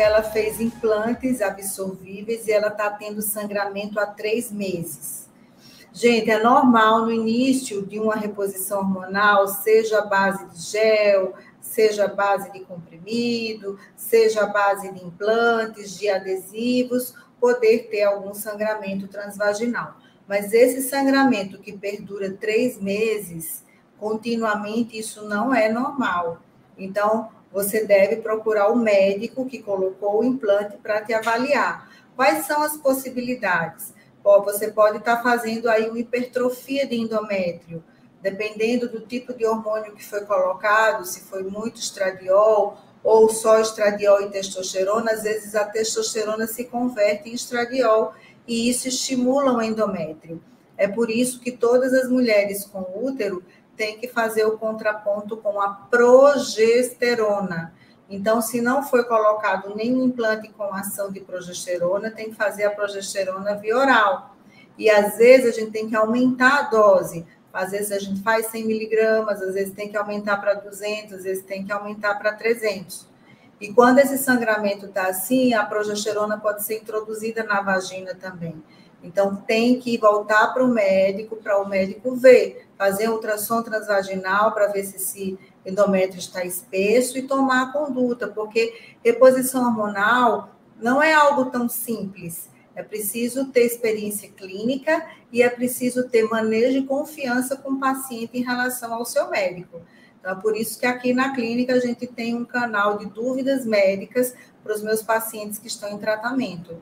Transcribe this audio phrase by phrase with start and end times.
[0.00, 5.28] Porque ela fez implantes absorvíveis e ela está tendo sangramento há três meses.
[5.92, 12.06] Gente, é normal no início de uma reposição hormonal, seja a base de gel, seja
[12.06, 19.06] a base de comprimido, seja a base de implantes, de adesivos, poder ter algum sangramento
[19.06, 19.98] transvaginal.
[20.26, 23.66] Mas esse sangramento que perdura três meses,
[23.98, 26.40] continuamente, isso não é normal.
[26.78, 31.90] Então, você deve procurar o médico que colocou o implante para te avaliar.
[32.14, 33.92] Quais são as possibilidades?
[34.22, 37.82] Você pode estar fazendo aí uma hipertrofia de endométrio,
[38.20, 44.20] dependendo do tipo de hormônio que foi colocado, se foi muito estradiol ou só estradiol
[44.20, 48.12] e testosterona, às vezes a testosterona se converte em estradiol
[48.46, 50.42] e isso estimula o endométrio.
[50.76, 53.42] É por isso que todas as mulheres com útero
[53.76, 57.72] têm que fazer o contraponto com a progesterona.
[58.08, 62.70] Então, se não foi colocado nenhum implante com ação de progesterona, tem que fazer a
[62.70, 64.34] progesterona via oral.
[64.76, 67.24] E às vezes a gente tem que aumentar a dose.
[67.52, 71.24] Às vezes a gente faz 100 miligramas, às vezes tem que aumentar para 200, às
[71.24, 73.08] vezes tem que aumentar para 300.
[73.60, 78.62] E quando esse sangramento está assim, a progesterona pode ser introduzida na vagina também.
[79.02, 84.68] Então, tem que voltar para o médico, para o médico ver, fazer ultrassom transvaginal para
[84.68, 90.50] ver se esse endométrio está espesso e tomar a conduta, porque reposição hormonal
[90.80, 92.48] não é algo tão simples.
[92.74, 98.38] É preciso ter experiência clínica e é preciso ter manejo e confiança com o paciente
[98.38, 99.82] em relação ao seu médico.
[100.18, 103.64] Então, é por isso que aqui na clínica a gente tem um canal de dúvidas
[103.64, 106.76] médicas para os meus pacientes que estão em tratamento.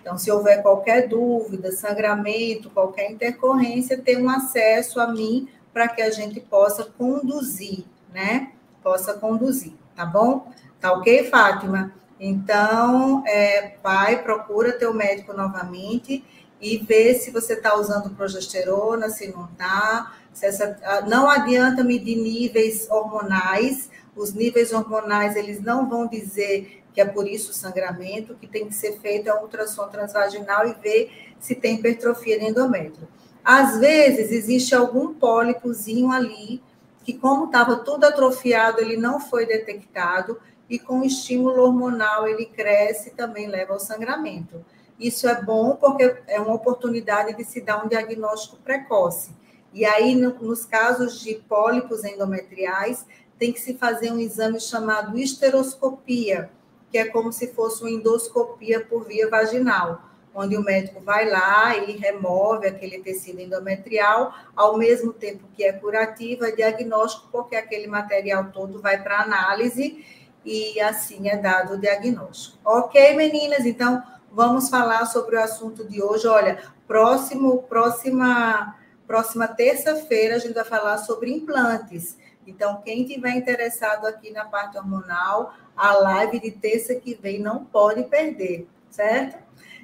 [0.00, 6.02] Então, se houver qualquer dúvida, sangramento, qualquer intercorrência, ter um acesso a mim para que
[6.02, 8.52] a gente possa conduzir, né?
[8.82, 10.50] Possa conduzir, tá bom?
[10.80, 11.92] Tá ok, Fátima?
[12.18, 16.24] Então, é, vai, procura teu médico novamente
[16.60, 20.14] e vê se você está usando progesterona, se não está.
[20.40, 23.90] Essa, não adianta medir níveis hormonais.
[24.16, 28.66] Os níveis hormonais, eles não vão dizer que é por isso o sangramento, que tem
[28.66, 33.06] que ser feito a ultrassom transvaginal e ver se tem hipertrofia de endométrio.
[33.44, 36.60] Às vezes, existe algum pólipozinho ali
[37.04, 43.10] que, como estava tudo atrofiado, ele não foi detectado e com estímulo hormonal ele cresce
[43.10, 44.64] e também leva ao sangramento.
[44.98, 49.30] Isso é bom porque é uma oportunidade de se dar um diagnóstico precoce.
[49.72, 53.06] E aí, no, nos casos de pólipos endometriais,
[53.38, 56.50] tem que se fazer um exame chamado esteroscopia,
[56.90, 61.76] que é como se fosse uma endoscopia por via vaginal onde o médico vai lá
[61.76, 67.88] e remove aquele tecido endometrial, ao mesmo tempo que é curativo, é diagnóstico, porque aquele
[67.88, 70.04] material todo vai para análise
[70.44, 72.56] e assim é dado o diagnóstico.
[72.64, 73.66] Ok, meninas?
[73.66, 74.00] Então,
[74.30, 76.28] vamos falar sobre o assunto de hoje.
[76.28, 78.76] Olha, próximo, próxima,
[79.08, 82.16] próxima terça-feira a gente vai falar sobre implantes.
[82.48, 87.64] Então, quem tiver interessado aqui na parte hormonal, a live de terça que vem não
[87.64, 89.36] pode perder, certo?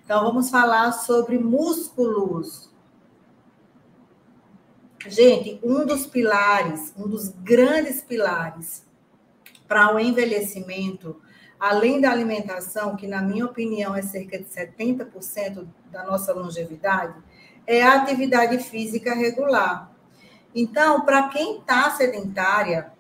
[0.03, 2.71] Então, vamos falar sobre músculos.
[5.07, 8.83] Gente, um dos pilares, um dos grandes pilares
[9.69, 11.21] para o envelhecimento,
[11.61, 17.15] além da alimentação, que na minha opinião é cerca de 70% da nossa longevidade,
[17.67, 19.94] é a atividade física regular.
[20.55, 22.93] Então, para quem está sedentária,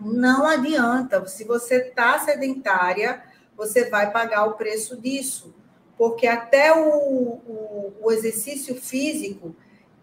[0.00, 1.26] não adianta.
[1.26, 3.22] Se você está sedentária,
[3.56, 5.54] você vai pagar o preço disso
[5.96, 9.54] porque até o, o, o exercício físico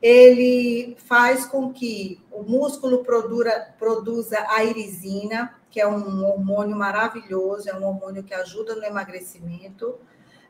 [0.02, 7.70] ele faz com que o músculo produra, produza a irisina, que é um hormônio maravilhoso,
[7.70, 9.96] é um hormônio que ajuda no emagrecimento.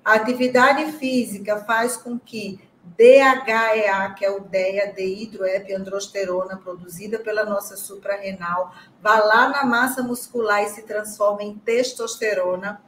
[0.04, 4.94] A atividade física faz com que DHEA, que é o DEA,
[6.62, 12.82] produzida pela nossa suprarrenal, vá lá na massa muscular e se transforma em testosterona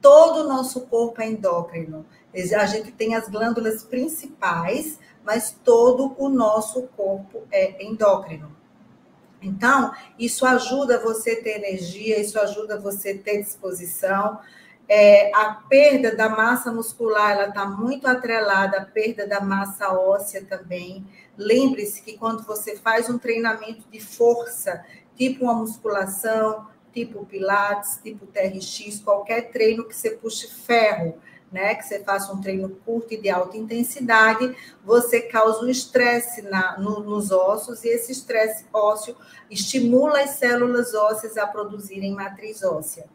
[0.00, 2.06] todo o nosso corpo é endócrino.
[2.34, 8.56] A gente tem as glândulas principais, mas todo o nosso corpo é endócrino.
[9.42, 14.38] Então, isso ajuda você a ter energia, isso ajuda você a ter disposição.
[14.92, 20.44] É, a perda da massa muscular ela está muito atrelada à perda da massa óssea
[20.44, 21.06] também.
[21.38, 24.84] Lembre-se que quando você faz um treinamento de força,
[25.14, 31.16] tipo uma musculação, tipo Pilates, tipo TRX, qualquer treino que você puxe ferro,
[31.52, 36.42] né, que você faça um treino curto e de alta intensidade, você causa um estresse
[36.78, 39.16] no, nos ossos e esse estresse ósseo
[39.48, 43.06] estimula as células ósseas a produzirem matriz óssea.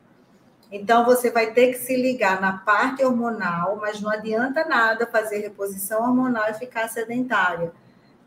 [0.72, 5.40] Então, você vai ter que se ligar na parte hormonal, mas não adianta nada fazer
[5.40, 7.72] reposição hormonal e ficar sedentária.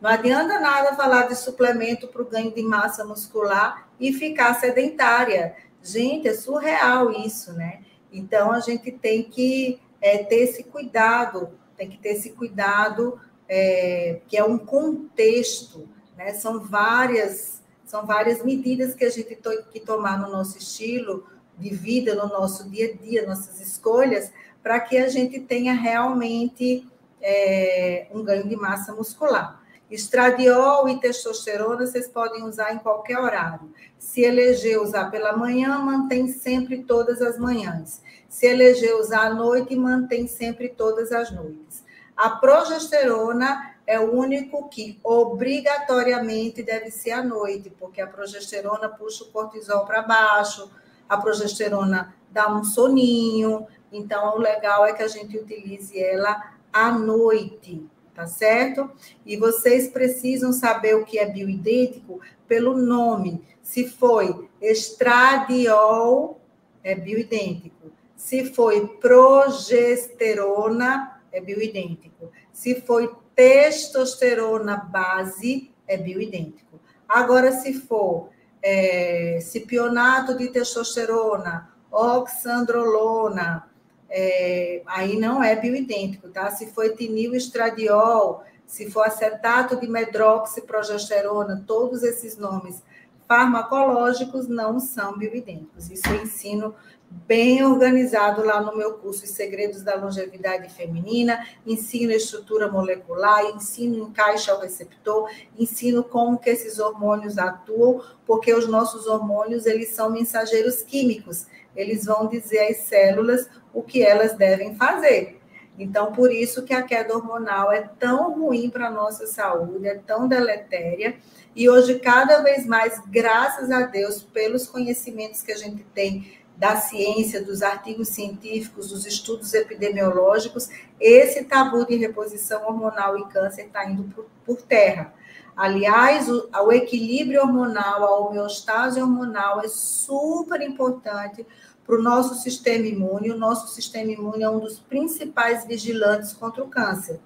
[0.00, 5.56] Não adianta nada falar de suplemento para o ganho de massa muscular e ficar sedentária.
[5.82, 7.80] Gente, é surreal isso, né?
[8.12, 14.20] Então, a gente tem que é, ter esse cuidado, tem que ter esse cuidado, é,
[14.28, 16.32] que é um contexto, né?
[16.34, 21.26] São várias, são várias medidas que a gente tem que tomar no nosso estilo
[21.58, 24.32] de vida, no nosso dia a dia, nossas escolhas,
[24.62, 26.86] para que a gente tenha realmente
[27.20, 29.62] é, um ganho de massa muscular.
[29.90, 33.72] Estradiol e testosterona vocês podem usar em qualquer horário.
[33.98, 38.02] Se eleger usar pela manhã, mantém sempre todas as manhãs.
[38.28, 41.82] Se eleger usar à noite, mantém sempre todas as noites.
[42.14, 49.24] A progesterona é o único que obrigatoriamente deve ser à noite, porque a progesterona puxa
[49.24, 50.70] o cortisol para baixo,
[51.08, 53.66] a progesterona dá um soninho.
[53.90, 57.84] Então, o legal é que a gente utilize ela à noite,
[58.14, 58.88] tá certo?
[59.24, 63.42] E vocês precisam saber o que é bioidêntico pelo nome.
[63.62, 66.38] Se foi estradiol,
[66.84, 67.90] é bioidêntico.
[68.16, 72.30] Se foi progesterona, é bioidêntico.
[72.52, 76.78] Se foi testosterona base, é bioidêntico.
[77.08, 78.28] Agora, se for
[78.68, 83.66] é, cipionato de testosterona, oxandrolona,
[84.10, 86.50] é, aí não é bioidêntico, tá?
[86.50, 92.82] Se for etinil estradiol, se for acetato de medroxiprogesterona, todos esses nomes
[93.26, 95.90] farmacológicos não são bioidênticos.
[95.90, 96.74] Isso eu ensino
[97.10, 104.08] bem organizado lá no meu curso Os Segredos da Longevidade Feminina, ensino estrutura molecular, ensino
[104.08, 110.10] encaixe ao receptor, ensino como que esses hormônios atuam, porque os nossos hormônios, eles são
[110.10, 115.38] mensageiros químicos, eles vão dizer às células o que elas devem fazer.
[115.78, 119.94] Então, por isso que a queda hormonal é tão ruim para a nossa saúde, é
[119.94, 121.16] tão deletéria,
[121.54, 126.76] e hoje, cada vez mais, graças a Deus, pelos conhecimentos que a gente tem da
[126.76, 130.68] ciência, dos artigos científicos, dos estudos epidemiológicos,
[131.00, 135.14] esse tabu de reposição hormonal e câncer está indo por, por, terra.
[135.56, 141.46] Aliás, o, o equilíbrio hormonal, a homeostase hormonal é super importante
[141.86, 143.30] para o nosso sistema imune.
[143.30, 147.20] O nosso sistema imune é um dos principais vigilantes contra o câncer.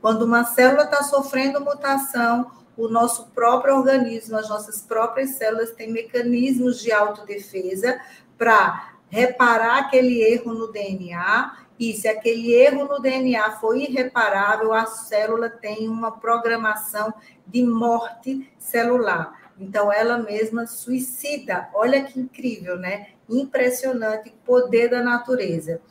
[0.00, 5.92] Quando uma célula está sofrendo mutação, o nosso próprio organismo, as nossas próprias células têm
[5.92, 8.00] mecanismos de autodefesa
[8.40, 11.58] para reparar aquele erro no DNA.
[11.78, 17.12] E se aquele erro no DNA foi irreparável, a célula tem uma programação
[17.46, 19.52] de morte celular.
[19.58, 21.68] Então, ela mesma suicida.
[21.74, 23.08] Olha que incrível, né?
[23.28, 25.82] Impressionante poder da natureza.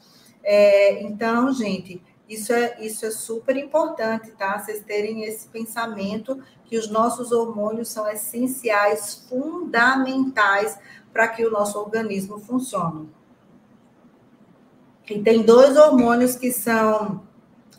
[0.43, 4.59] É, então, gente, isso é, isso é super importante, tá?
[4.59, 10.77] Vocês terem esse pensamento que os nossos hormônios são essenciais, fundamentais
[11.11, 13.09] para que o nosso organismo funcione.
[15.09, 17.27] E tem dois hormônios que são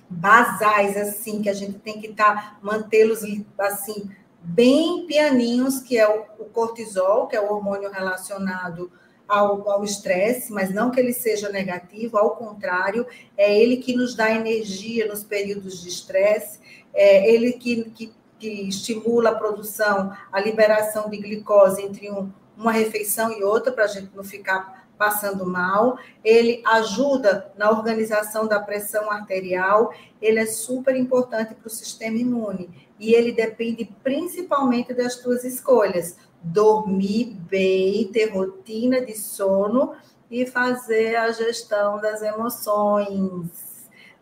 [0.09, 3.21] basais, assim, que a gente tem que tá, mantê-los,
[3.57, 4.11] assim,
[4.42, 8.90] bem pianinhos, que é o, o, cortisol, que é o hormônio relacionado
[9.31, 13.07] ao estresse, mas não que ele seja negativo, ao contrário,
[13.37, 16.59] é ele que nos dá energia nos períodos de estresse,
[16.93, 22.73] é ele que, que, que estimula a produção, a liberação de glicose entre um, uma
[22.73, 25.99] refeição e outra, para a gente não ficar passando mal.
[26.23, 32.69] Ele ajuda na organização da pressão arterial, ele é super importante para o sistema imune.
[32.99, 36.19] E ele depende principalmente das tuas escolhas.
[36.42, 39.95] Dormir bem, ter rotina de sono
[40.30, 43.71] e fazer a gestão das emoções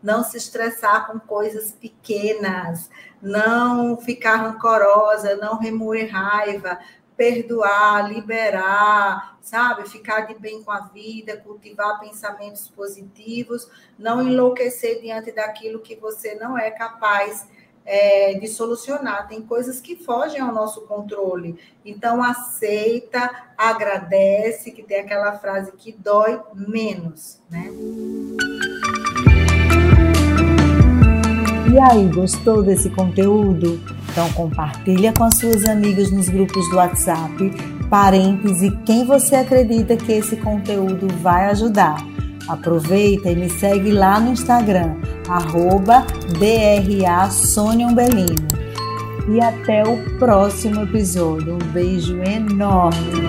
[0.01, 2.89] não se estressar com coisas pequenas,
[3.21, 6.79] não ficar rancorosa, não remoer raiva,
[7.19, 9.89] perdoar, liberar, sabe?
[9.89, 16.35] Ficar de bem com a vida, cultivar pensamentos positivos, não enlouquecer diante daquilo que você
[16.35, 17.45] não é capaz
[17.85, 19.27] é, de solucionar.
[19.27, 21.59] Tem coisas que fogem ao nosso controle.
[21.83, 27.69] Então, aceita, agradece, que tem aquela frase que dói menos, né?
[31.69, 33.98] E aí, gostou desse conteúdo?
[34.11, 37.51] Então compartilha com as suas amigas nos grupos do WhatsApp,
[37.89, 41.97] parentes e quem você acredita que esse conteúdo vai ajudar.
[42.47, 44.95] Aproveita e me segue lá no Instagram,
[45.27, 46.05] arroba
[49.29, 51.53] E até o próximo episódio.
[51.53, 53.28] Um beijo enorme!